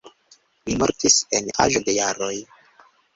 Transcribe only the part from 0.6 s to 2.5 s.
Li mortis en aĝo de jaroj.